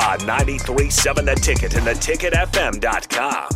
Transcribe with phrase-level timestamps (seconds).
[0.00, 3.48] On 93.7 The Ticket and theticketfm.com.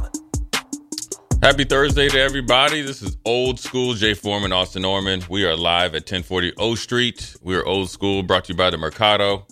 [1.41, 2.83] Happy Thursday to everybody.
[2.83, 5.23] This is Old School Jay Foreman, Austin Norman.
[5.31, 7.37] We are live at 1040 O Street.
[7.43, 9.47] We are Old School, brought to you by the Mercado.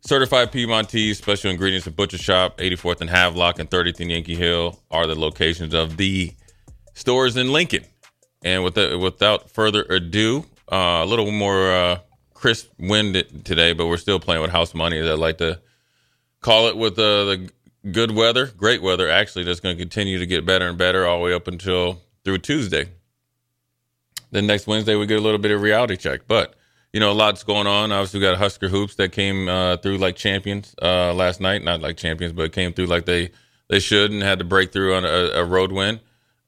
[0.00, 4.78] Certified Piedmontese, special ingredients and butcher shop, 84th and Havelock and 30th and Yankee Hill
[4.90, 6.34] are the locations of the
[6.92, 7.84] stores in Lincoln.
[8.42, 11.98] And with the, without further ado, uh, a little more uh,
[12.34, 13.14] crisp wind
[13.44, 15.60] today, but we're still playing with house money, as I like to
[16.40, 17.50] call it, with uh, the
[17.90, 21.18] good weather, great weather, actually, that's going to continue to get better and better all
[21.18, 22.90] the way up until through Tuesday.
[24.30, 26.22] Then next Wednesday, we get a little bit of reality check.
[26.26, 26.54] But
[26.92, 27.92] you know, a lot's going on.
[27.92, 31.62] Obviously, we got Husker hoops that came uh, through like champions uh, last night.
[31.62, 33.30] Not like champions, but came through like they
[33.68, 36.00] they should and had to break through on a, a road win.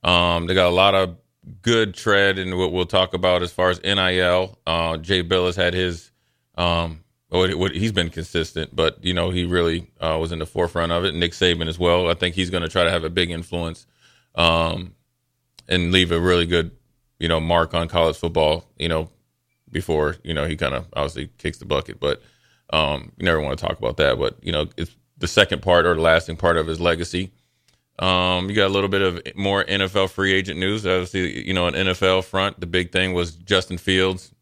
[0.03, 1.17] Um, they got a lot of
[1.63, 4.59] good tread in what we'll talk about as far as NIL.
[4.67, 6.11] Uh, Jay Bilas had his,
[6.57, 10.47] um, what, what, he's been consistent, but you know he really uh, was in the
[10.47, 11.15] forefront of it.
[11.15, 12.11] Nick Saban as well.
[12.11, 13.87] I think he's going to try to have a big influence
[14.35, 14.95] um,
[15.67, 16.73] and leave a really good,
[17.19, 18.67] you know, mark on college football.
[18.79, 19.11] You know,
[19.71, 22.21] before you know he kind of obviously kicks the bucket, but
[22.71, 24.19] um, you never want to talk about that.
[24.19, 27.33] But you know, it's the second part or the lasting part of his legacy.
[27.99, 30.85] Um, you got a little bit of more NFL free agent news.
[30.85, 34.35] Obviously, you know, an NFL front, the big thing was Justin Fields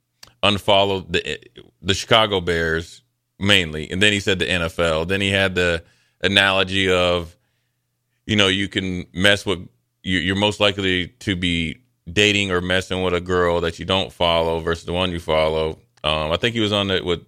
[0.42, 1.38] unfollowed the
[1.82, 3.02] the Chicago Bears
[3.38, 5.08] mainly, and then he said the NFL.
[5.08, 5.82] Then he had the
[6.22, 7.34] analogy of,
[8.26, 9.66] you know, you can mess with
[10.02, 11.78] you're most likely to be
[12.10, 15.78] dating or messing with a girl that you don't follow versus the one you follow.
[16.02, 17.20] Um, I think he was on it with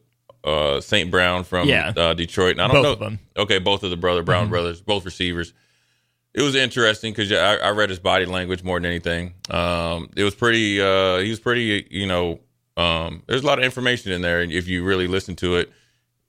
[0.45, 1.11] uh, St.
[1.11, 1.93] Brown from Yeah.
[1.97, 2.53] uh, Detroit.
[2.53, 2.93] And I don't Both know.
[2.93, 3.19] of them.
[3.37, 5.53] Okay, both of the brother Brown brothers, both receivers.
[6.35, 9.35] It was interesting because I, I read his body language more than anything.
[9.51, 10.81] Um, it was pretty.
[10.81, 11.87] Uh, he was pretty.
[11.91, 12.41] You know,
[12.77, 15.73] um, there's a lot of information in there, and if you really listen to it,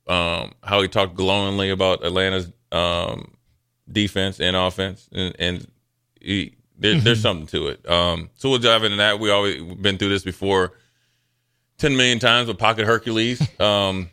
[0.07, 3.35] um, how he talked glowingly about Atlanta's um,
[3.91, 5.67] defense and offense, and, and
[6.19, 7.89] he, there, there's something to it.
[7.89, 9.19] Um, so we'll dive into that.
[9.19, 10.73] We always we've been through this before,
[11.77, 13.41] ten million times with Pocket Hercules.
[13.59, 14.09] Um,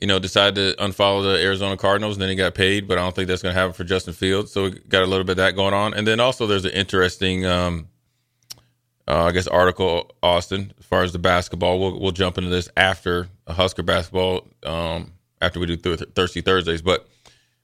[0.00, 2.86] you know, decided to unfollow the Arizona Cardinals, and then he got paid.
[2.86, 4.52] But I don't think that's going to happen for Justin Fields.
[4.52, 6.72] So we got a little bit of that going on, and then also there's an
[6.72, 7.88] interesting, um,
[9.08, 11.78] uh, I guess, article Austin as far as the basketball.
[11.80, 16.82] We'll we'll jump into this after Husker basketball, um, after we do th- Thirsty Thursdays,
[16.82, 17.08] but.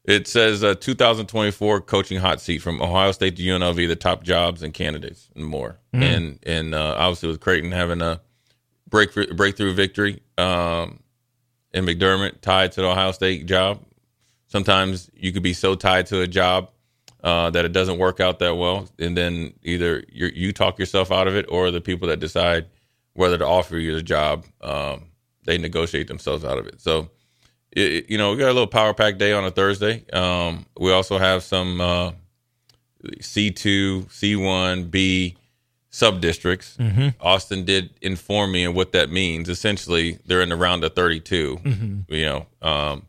[0.04, 4.64] It says uh, 2024 coaching hot seat from Ohio State to UNLV, the top jobs
[4.64, 5.78] and candidates and more.
[6.02, 8.20] And and uh, obviously with Creighton having a
[8.88, 10.98] breakthrough breakthrough victory, um,
[11.72, 13.80] and McDermott tied to the Ohio State job.
[14.48, 16.72] Sometimes you could be so tied to a job
[17.22, 21.10] uh, that it doesn't work out that well, and then either you you talk yourself
[21.12, 22.66] out of it, or the people that decide
[23.14, 25.04] whether to offer you the job, um,
[25.44, 26.80] they negotiate themselves out of it.
[26.80, 27.10] So
[27.72, 30.04] it, you know, we got a little power pack day on a Thursday.
[30.12, 32.12] Um, we also have some uh,
[33.04, 35.36] C2, C1, B
[35.90, 36.76] sub districts.
[36.80, 37.08] Mm-hmm.
[37.20, 39.48] Austin did inform me of what that means.
[39.48, 42.14] Essentially, they're in the round of 32, Mm-hmm.
[42.14, 42.46] you know.
[42.62, 43.06] Um,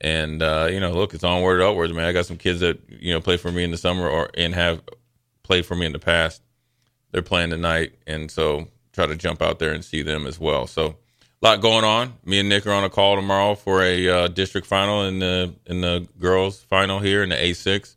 [0.00, 2.04] and, uh, you know, look, it's onward upwards, man.
[2.04, 4.54] I got some kids that, you know, play for me in the summer or and
[4.54, 4.82] have
[5.42, 6.42] played for me in the past.
[7.12, 7.94] They're playing tonight.
[8.06, 10.66] And so try to jump out there and see them as well.
[10.66, 10.96] So,
[11.42, 12.14] a lot going on.
[12.24, 15.54] Me and Nick are on a call tomorrow for a uh, district final in the
[15.66, 17.94] in the girls final here in the A6.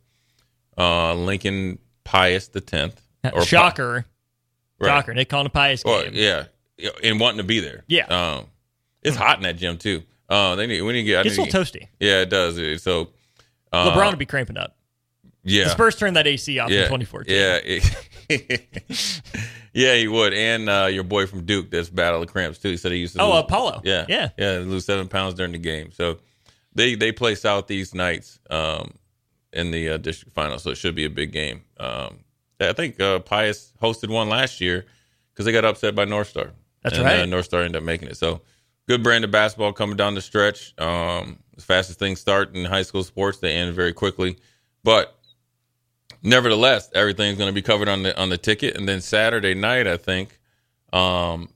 [0.76, 3.00] Uh, Lincoln Pius the tenth.
[3.44, 4.04] Shocker.
[4.78, 4.88] Right.
[4.88, 5.14] Shocker.
[5.14, 5.92] Nick calling a Pius game.
[5.92, 6.44] Well, yeah,
[6.76, 7.84] Yeah, and wanting to be there.
[7.86, 8.06] Yeah.
[8.06, 8.46] Um,
[9.02, 10.02] it's hot in that gym too.
[10.30, 11.20] Uh, they need we need to get.
[11.20, 11.88] I Gets a little toasty.
[11.98, 12.56] Yeah, it does.
[12.56, 13.10] It- So
[13.72, 14.76] uh, LeBron would be cramping up.
[15.42, 15.64] Yeah.
[15.64, 17.34] The Spurs turned that AC off yeah, in 2014.
[17.34, 19.42] Yeah, it-
[19.72, 20.32] yeah, he would.
[20.34, 22.70] And uh, your boy from Duke that's battle of cramps too.
[22.70, 23.22] He said he used to.
[23.22, 23.80] Oh, lose, uh, Paolo.
[23.84, 24.28] Yeah, Yeah.
[24.38, 24.58] yeah.
[24.58, 25.90] Lose seven pounds during the game.
[25.92, 26.18] So
[26.74, 28.92] they they play Southeast Knights um,
[29.52, 30.58] in the uh, district final.
[30.58, 31.62] So it should be a big game.
[31.78, 32.20] Um,
[32.60, 34.84] I think uh, Pius hosted one last year
[35.32, 36.50] because they got upset by North Star.
[36.82, 37.20] That's and, right.
[37.20, 38.16] Uh, North Star ended up making it.
[38.16, 38.42] So
[38.88, 40.74] good brand of basketball coming down the stretch.
[40.78, 44.38] Um, as fast as things start in high school sports, they end very quickly.
[44.82, 45.16] But
[46.22, 48.76] nevertheless, everything's going to be covered on the on the ticket.
[48.76, 50.38] And then Saturday night, I think,
[50.92, 51.50] um,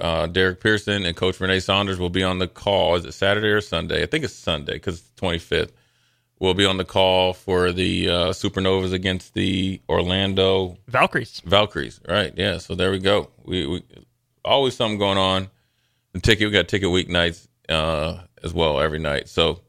[0.00, 2.96] uh, Derek Pearson and Coach Renee Saunders will be on the call.
[2.96, 4.02] Is it Saturday or Sunday?
[4.02, 5.72] I think it's Sunday because it's twenty fifth.
[6.40, 11.42] We'll be on the call for the uh, Supernovas against the Orlando Valkyries.
[11.44, 12.00] Valkyries.
[12.08, 12.32] Right?
[12.36, 12.58] Yeah.
[12.58, 13.30] So there we go.
[13.44, 13.84] We, we
[14.44, 15.48] always something going on.
[16.22, 19.28] Ticket we got ticket weeknights uh, as well every night.
[19.28, 19.60] So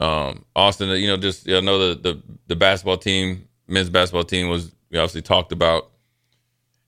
[0.00, 4.48] um, Austin, you know, just I know the, the the basketball team, men's basketball team
[4.48, 5.90] was we obviously talked about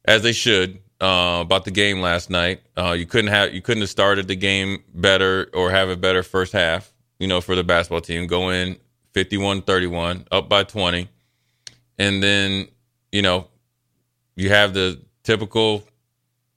[0.04, 2.60] as they should uh, about the game last night.
[2.76, 6.22] Uh, you couldn't have you couldn't have started the game better or have a better
[6.22, 6.92] first half.
[7.18, 8.76] You know, for the basketball team, go in
[9.14, 11.08] 51-31, up by 20,
[11.98, 12.66] and then
[13.12, 13.46] you know
[14.34, 15.84] you have the typical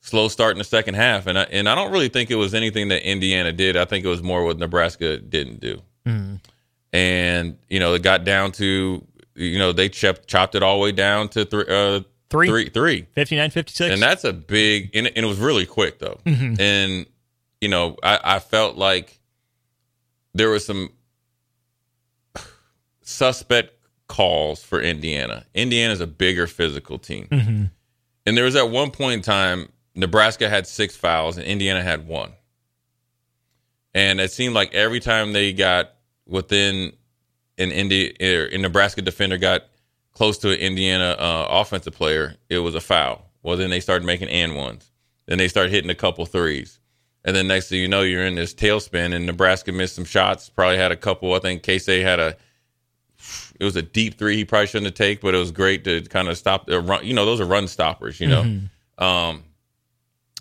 [0.08, 2.54] slow start in the second half, and I, and I don't really think it was
[2.54, 3.76] anything that Indiana did.
[3.78, 5.82] I think it was more what Nebraska didn't do.
[6.06, 6.36] Hmm.
[6.94, 9.06] And you know, it got down to
[9.36, 12.48] you know they chopped chopped it all the way down to three, uh, Three.
[12.48, 13.94] three, three, 59 56.
[13.94, 16.20] and that's a big and it, and it was really quick though.
[16.26, 16.60] Mm-hmm.
[16.60, 17.06] And
[17.62, 19.20] you know, I, I felt like
[20.34, 20.90] there was some
[23.02, 23.74] suspect
[24.08, 25.46] calls for Indiana.
[25.54, 27.28] Indiana's a bigger physical team.
[27.32, 27.64] Mm-hmm.
[28.26, 32.08] And there was at one point in time, Nebraska had six fouls and Indiana had
[32.08, 32.32] one.
[33.94, 35.94] And it seemed like every time they got
[36.28, 36.94] within
[37.58, 39.64] an Indi or a Nebraska defender got
[40.14, 43.26] close to an Indiana uh, offensive player, it was a foul.
[43.42, 44.92] Well, then they started making and ones.
[45.26, 46.80] Then they started hitting a couple threes.
[47.26, 50.50] And then next thing you know, you're in this tailspin, and Nebraska missed some shots.
[50.50, 51.34] Probably had a couple.
[51.34, 52.38] I think Casey had a.
[53.60, 54.38] It was a deep three.
[54.38, 57.06] He probably shouldn't have taken, but it was great to kind of stop the run.
[57.06, 58.22] You know, those are run stoppers.
[58.22, 58.62] You know,
[59.04, 59.44] um,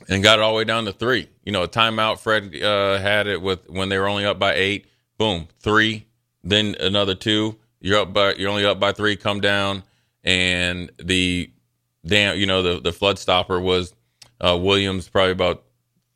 [0.08, 1.28] and got it all the way down to three.
[1.44, 2.18] You know, a timeout.
[2.18, 4.86] Fred uh, had it with when they were only up by eight.
[5.18, 6.06] Boom, three.
[6.44, 7.56] Then another two.
[7.80, 8.34] You're up by.
[8.34, 9.16] You're only up by three.
[9.16, 9.82] Come down,
[10.24, 11.50] and the
[12.04, 12.38] damn.
[12.38, 13.94] You know, the the flood stopper was
[14.40, 15.64] uh, Williams, probably about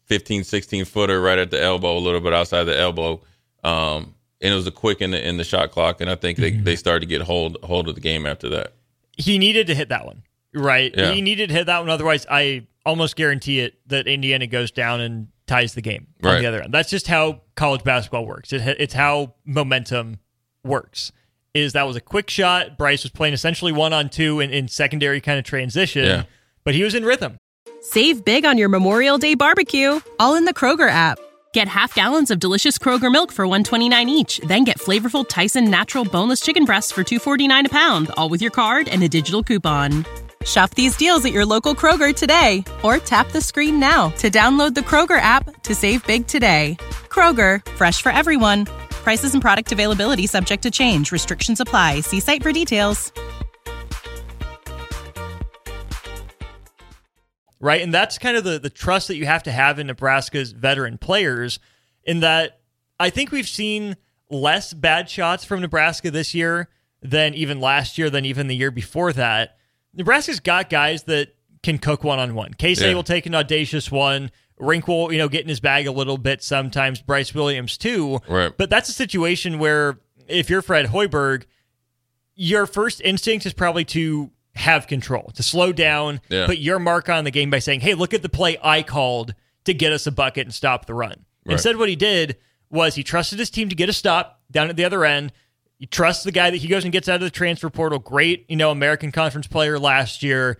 [0.07, 3.21] 15, 16 footer right at the elbow, a little bit outside the elbow.
[3.63, 6.39] Um, and it was a quick in the in the shot clock, and I think
[6.39, 8.73] they, they started to get hold hold of the game after that.
[9.17, 10.23] he needed to hit that one,
[10.55, 10.95] right?
[10.97, 11.13] Yeah.
[11.13, 11.91] He needed to hit that one.
[11.91, 16.47] Otherwise, I almost guarantee it that Indiana goes down and ties the game on the
[16.47, 16.73] other end.
[16.73, 18.53] That's just how college basketball works.
[18.53, 20.19] It, it's how momentum
[20.65, 21.13] works.
[21.53, 22.79] Is that was a quick shot.
[22.79, 26.23] Brice was playing essentially one on two in, in secondary kind of transition, Yeah.
[26.65, 27.37] but he was in rhythm.
[27.83, 31.19] Save big on your Memorial Day barbecue, all in the Kroger app.
[31.53, 36.05] Get half gallons of delicious Kroger milk for 129 each, then get flavorful Tyson natural
[36.05, 40.07] boneless chicken breasts for 249 a pound, all with your card and a digital coupon.
[40.45, 44.75] Shop these deals at your local Kroger today or tap the screen now to download
[44.75, 46.77] the Kroger app to save big today.
[47.09, 48.65] Kroger, fresh for everyone.
[49.05, 51.13] Prices and product availability subject to change.
[51.13, 52.01] Restrictions apply.
[52.01, 53.13] See site for details.
[57.61, 57.83] right?
[57.83, 60.99] And that's kind of the the trust that you have to have in Nebraska's veteran
[60.99, 61.61] players.
[62.03, 62.61] In that,
[62.99, 63.97] I think we've seen
[64.31, 66.69] less bad shots from Nebraska this year
[67.03, 69.59] than even last year, than even the year before that.
[69.95, 72.55] Nebraska's got guys that can cook one on one.
[72.55, 72.95] Casey Yeah.
[72.95, 74.31] will take an audacious one.
[74.59, 77.01] Rienk will, you know, get in his bag a little bit sometimes.
[77.01, 78.21] Brice Williams too.
[78.29, 78.53] Right.
[78.57, 81.45] But that's a situation where if you're Fred Hoiberg,
[82.35, 86.47] your first instinct is probably to have control, to slow down, Yeah.
[86.47, 89.35] put your mark on the game by saying, "Hey, look at the play I called
[89.65, 91.53] to get us a bucket and stop the run." Right.
[91.55, 92.37] Instead, what he did
[92.71, 95.33] was he trusted his team to get a stop down at the other end.
[95.81, 97.99] He trusts the guy that he goes and gets out of the transfer portal.
[97.99, 100.59] Great, you know, American Conference player last year.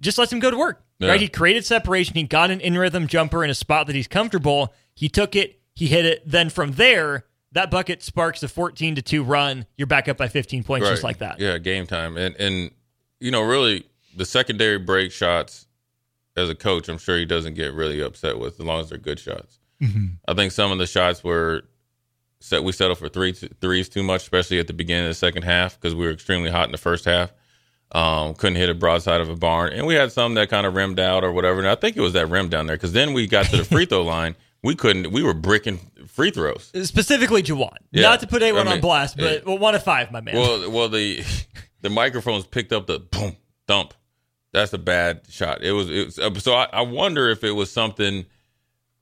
[0.00, 0.82] Just lets him go to work.
[0.98, 1.10] Yeah.
[1.10, 1.20] Right?
[1.20, 2.16] He created separation.
[2.16, 4.74] He got an in rhythm jumper in a spot that he's comfortable.
[4.94, 6.22] He took it, he hit it.
[6.26, 9.64] Then from there, that bucket sparks a 14 to 2 run.
[9.76, 11.38] You're back up by 15 points just like that.
[11.38, 12.16] Yeah, game time.
[12.16, 12.72] And and
[13.20, 13.86] you know, really
[14.16, 15.68] the secondary break shots
[16.36, 18.98] as a coach, I'm sure he doesn't get really upset with as long as they're
[18.98, 19.60] good shots.
[19.80, 20.06] Mm-hmm.
[20.26, 21.62] I think some of the shots were
[22.40, 25.42] set we settled for three threes too much, especially at the beginning of the second
[25.42, 27.32] half because we were extremely hot in the first half.
[27.90, 30.74] Um, couldn't hit a broadside of a barn, and we had some that kind of
[30.74, 31.58] rimmed out or whatever.
[31.58, 33.64] And I think it was that rim down there because then we got to the
[33.64, 34.36] free throw line.
[34.62, 35.10] We couldn't.
[35.10, 36.70] We were bricking free throws.
[36.82, 37.76] Specifically, Juwan.
[37.90, 38.02] Yeah.
[38.02, 39.40] Not to put anyone I on blast, but yeah.
[39.46, 40.36] well, one of five, my man.
[40.36, 41.24] Well, well, the
[41.80, 43.94] the microphones picked up the boom thump.
[44.52, 45.62] That's a bad shot.
[45.62, 45.90] It was.
[45.90, 48.26] It was uh, so I, I wonder if it was something.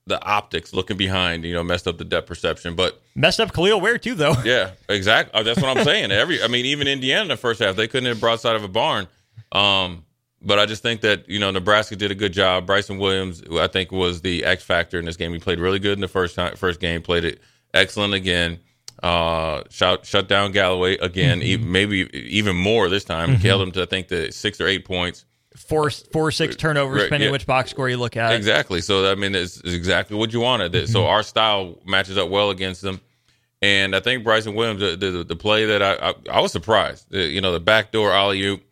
[0.09, 2.77] The optics looking behind, you know, messed up the depth perception.
[2.77, 4.35] But Messed up Khalil Ware, too, though.
[4.45, 5.43] yeah, exactly.
[5.43, 6.13] That's what I'm saying.
[6.13, 8.69] Every, I mean, even Indiana in the first half, they couldn't hit broadside of a
[8.69, 9.09] barn.
[9.51, 10.05] Um,
[10.43, 12.67] but I just think that you know Nebraska did a good job.
[12.67, 15.33] Bryson Williams, I think, was the X factor in this game.
[15.33, 17.03] He played really good in the first time, first game.
[17.03, 17.41] Played it
[17.75, 18.61] excellent again.
[19.03, 21.43] Uh, shut shut down Galloway again.
[21.43, 23.31] e- maybe even more this time.
[23.35, 25.25] Held him to I think the six or eight points.
[25.57, 27.33] Four, four, six turnovers, Right, depending yeah.
[27.33, 28.33] which box score you look at.
[28.35, 28.81] Exactly.
[28.81, 30.73] So I mean, it's, it's exactly what you wanted.
[30.73, 30.87] Mm-hmm.
[30.93, 33.01] So our style matches up well against them,
[33.63, 37.11] and I think Bryson Williams, the, the, the play that I, I I was surprised.
[37.11, 38.63] The- you know, the backdoor alley oop.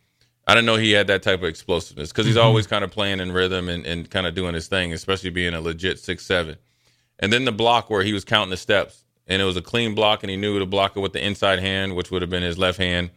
[0.47, 2.45] I didn't know he had that type of explosiveness because he's Mm-hmm.
[2.45, 5.55] always kind of playing in rhythm and, and kind of doing his thing, especially being
[5.55, 6.55] a legit six seven.
[7.17, 9.95] And then the block where he was counting the steps, and it was a clean
[9.95, 12.43] block, and he knew to block it with the inside hand, which would have been
[12.43, 13.09] his left hand.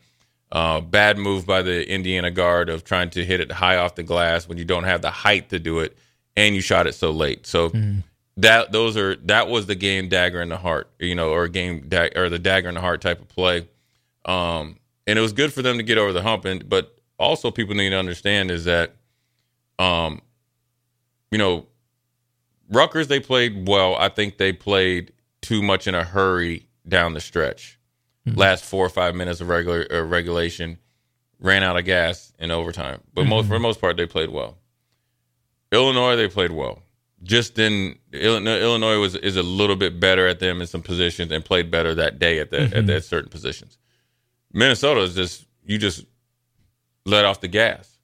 [0.51, 4.03] Uh, bad move by the Indiana guard of trying to hit it high off the
[4.03, 5.97] glass when you don't have the height to do it,
[6.37, 7.47] and you shot it so late.
[7.47, 7.71] So
[8.39, 11.87] that those are that was the game dagger in the heart, you know, or game
[11.89, 13.69] da- or the dagger in the heart type of play.
[14.25, 16.45] Um, and it was good for them to get over the hump.
[16.45, 18.95] And but also people need to understand is that,
[19.79, 20.23] um,
[21.31, 21.67] you know,
[22.71, 23.97] Rutgers they played well.
[23.97, 27.78] I think they played too much in a hurry down the stretch.
[28.29, 28.39] Mm-hmm.
[28.39, 30.79] Last four or five minutes of regular uh, regulation,
[31.41, 33.01] ran out of gas in overtime.
[33.15, 33.49] But most mm-hmm.
[33.49, 34.59] for the most part, they played well.
[35.73, 36.83] Illinois they played well.
[37.23, 41.33] Just then, Illinois, Illinois was is a little bit better at them in some positions
[41.33, 42.87] and played better that day at that at mm-hmm.
[42.87, 43.77] that certain positions.
[44.53, 46.05] Minnesota is just you just
[47.05, 47.99] let off the gas,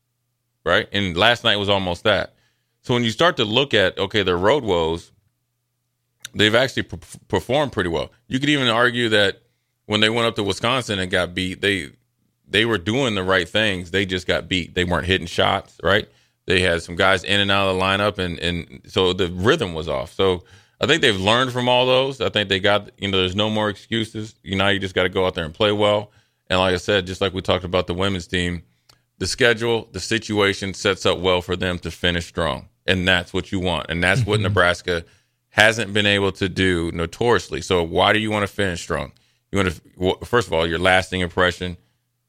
[0.64, 0.88] right?
[0.92, 2.34] And last night was almost that.
[2.82, 5.12] So when you start to look at okay, their road woes,
[6.34, 8.10] they've actually p- performed pretty well.
[8.26, 9.43] You could even argue that
[9.86, 11.90] when they went up to Wisconsin and got beat, they
[12.48, 13.90] they were doing the right things.
[13.90, 14.74] They just got beat.
[14.74, 16.08] They weren't hitting shots, right?
[16.46, 19.74] They had some guys in and out of the lineup, and and so the rhythm
[19.74, 20.12] was off.
[20.12, 20.44] So
[20.80, 22.20] I think they've learned from all those.
[22.20, 24.34] I think they got you know there's no more excuses.
[24.42, 26.10] You know you just got to go out there and play well.
[26.48, 28.62] And like I said, just like we talked about the women's team,
[29.18, 33.50] the schedule, the situation sets up well for them to finish strong, and that's what
[33.50, 35.04] you want, and that's what Nebraska
[35.48, 37.60] hasn't been able to do notoriously.
[37.60, 39.12] So why do you want to finish strong?
[39.54, 41.76] You want to well, first of all, your lasting impression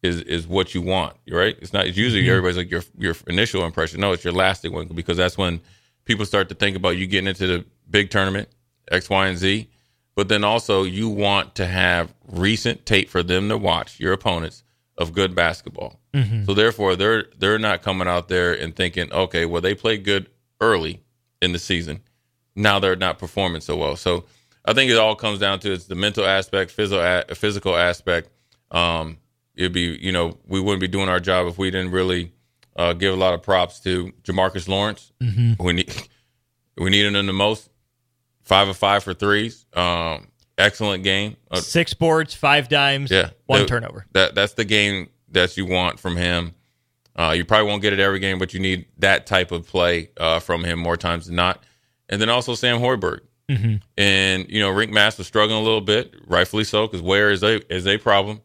[0.03, 1.57] is is what you want, right?
[1.59, 1.87] It's not.
[1.87, 2.29] It's usually mm-hmm.
[2.29, 3.99] everybody's like your your initial impression.
[3.99, 5.59] No, it's your lasting one because that's when
[6.05, 8.49] people start to think about you getting into the big tournament,
[8.91, 9.67] X, Y, and Z.
[10.13, 14.61] But then also you want to have recent tape for them to watch your opponents
[14.95, 15.99] of good basketball.
[16.13, 16.45] Mm-hmm.
[16.45, 20.29] So therefore, they're they're not coming out there and thinking, okay, well they played good
[20.61, 21.01] early
[21.41, 22.01] in the season.
[22.55, 23.95] Now they're not performing so well.
[23.95, 24.25] So
[24.65, 28.29] I think it all comes down to it's the mental aspect, physical physical aspect.
[28.71, 29.17] Um,
[29.55, 32.31] it'd be you know we wouldn't be doing our job if we didn't really
[32.75, 35.11] uh, give a lot of props to Jamarques Lawrence.
[35.59, 35.93] We need
[36.77, 37.69] we needed him the most.
[38.43, 39.65] Five of five for threes.
[39.73, 41.35] Um, excellent game.
[41.49, 44.05] Uh, Six boards, five dimes, yeah, one that- turnover.
[44.13, 46.53] That that's the game that you want from him.
[47.17, 50.09] Uh, you probably won't get it every game, but you need that type of play
[50.17, 51.63] uh, from him more times than not.
[52.09, 53.21] And then also Sam Hoiberg.
[53.97, 57.43] And you know, Rienk Mast was struggling a little bit, rightfully so, because where is
[57.43, 58.41] a is a problem.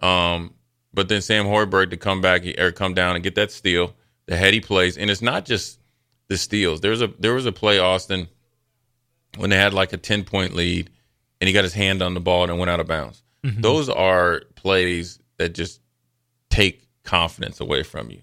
[0.00, 0.54] Um,
[0.94, 3.94] but then Sam Hoiberg to come back or come down and get that steal,
[4.26, 5.78] the heady plays, and it's not just
[6.28, 6.80] the steals.
[6.80, 8.28] There's a there was a play Austin
[9.36, 10.90] when they had like a ten point lead,
[11.40, 13.22] and he got his hand on the ball and went out of bounds.
[13.60, 15.80] Those are plays that just
[16.50, 18.20] take confidence away from you.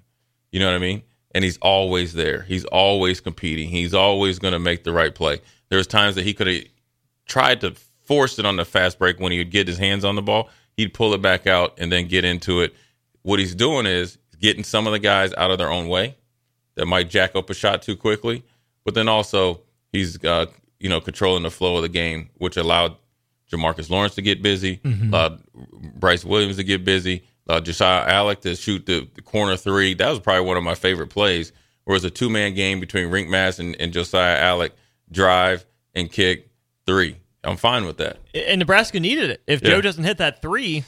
[0.52, 1.04] You know what I mean?
[1.34, 2.42] And he's always there.
[2.44, 3.70] He's always competing.
[3.70, 5.42] He's always going to make the right play.
[5.70, 6.64] There's times that he could have
[7.26, 10.16] tried to force it on the fast break when he would get his hands on
[10.16, 10.50] the ball.
[10.78, 12.74] He'd pull it back out and then get into it.
[13.24, 16.16] What he's doing is getting some of the guys out of their own way
[16.76, 18.44] that might jack up a shot too quickly.
[18.84, 20.46] But then also he's uh,
[20.80, 22.96] you know, controlling the flow of the game, which allowed
[23.52, 25.14] Jamarques Lawrence to get busy, Mm-hmm.
[25.14, 25.42] allowed
[26.00, 29.94] Brice Williams to get busy, allowed Josiah Allick to shoot the, the corner three.
[29.96, 31.52] That was probably one of my favorite plays,
[31.86, 34.72] where it was a two man game between Rienk Mast and, and Josiah Allick,
[35.16, 36.50] drive and kick
[36.86, 37.16] three.
[37.44, 38.18] I'm fine with that.
[38.34, 39.42] And Nebraska needed it.
[39.48, 39.70] If Yeah.
[39.72, 40.84] Joe doesn't hit that three,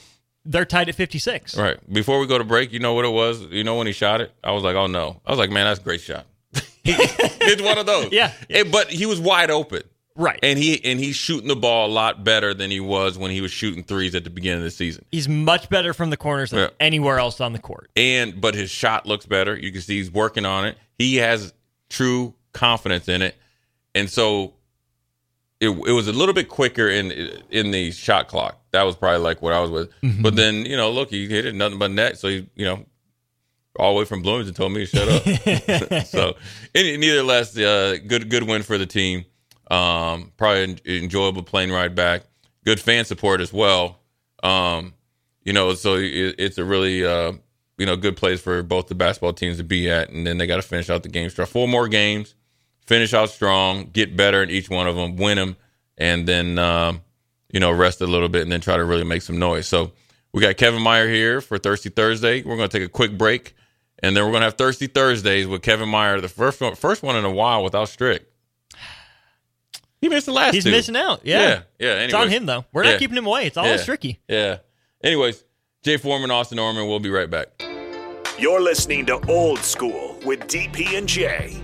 [0.46, 1.58] they're tied at 56.
[1.58, 1.78] Right.
[1.92, 3.42] Before we go to break, you know what it was?
[3.50, 4.32] You know when he shot it?
[4.44, 5.22] I was like, oh no.
[5.26, 6.26] I was like, man, that's a great shot.
[6.86, 8.12] it's one of those.
[8.12, 8.32] Yeah.
[8.50, 9.84] And- but he was wide open.
[10.20, 10.40] Right.
[10.42, 13.40] And he and he's shooting the ball a lot better than he was when he
[13.40, 15.06] was shooting threes at the beginning of the season.
[15.12, 16.70] He's much better from the corners than Yeah.
[16.80, 17.92] anywhere else on the court.
[17.96, 19.56] And but his shot looks better.
[19.56, 20.76] You can see he's working on it.
[20.98, 21.54] He has
[21.90, 23.36] true confidence in it.
[23.98, 24.54] And so
[25.60, 27.12] it, it was a little bit quicker in
[27.50, 28.60] in the shot clock.
[28.72, 29.92] That was probably like what I was with.
[30.22, 32.20] But then, you know, look, he hit it nothing but net.
[32.20, 32.86] So he, you know,
[33.80, 36.06] all the way from Bloomington told me to shut up.
[36.06, 36.36] so
[36.75, 39.25] any, neither less, uh, good good win for the team.
[39.72, 42.24] Um, probably an enjoyable plane ride back.
[42.63, 44.00] Good fan support as well.
[44.44, 44.94] Um,
[45.44, 47.34] you know, so it, it's a really uh,
[47.77, 50.46] you know good place for both the basketball teams to be at, and then they
[50.46, 51.30] got to finish out the game.
[51.30, 52.36] Four more games,
[52.88, 55.56] finish out strong, get better in each one of them, win them,
[55.98, 57.01] and then um,
[57.51, 59.67] you know rest a little bit, and then try to really make some noise.
[59.67, 59.91] So
[60.34, 62.41] we got Kevin Meyer here for Thirsty Thursday.
[62.44, 63.56] We're going to take a quick break,
[64.00, 67.03] and then we're going to have Thirsty Thursdays with Kevin Meyer, the first one, first
[67.03, 68.25] one in a while without Strick.
[70.00, 70.70] He missed the last He's two.
[70.72, 71.22] missing out.
[71.24, 71.39] Yeah.
[71.39, 71.94] Yeah, yeah.
[72.03, 72.65] It's on him, though.
[72.72, 72.91] We're Yeah.
[72.91, 73.48] not keeping him away.
[73.48, 73.84] It's all Yeah.
[73.84, 74.20] tricky.
[74.27, 74.58] Yeah.
[75.03, 75.44] Anyways,
[75.84, 76.88] Jay Foreman, Austin Norman.
[76.88, 77.48] We'll be right back.
[78.38, 81.63] You're listening to Old School with DP and J.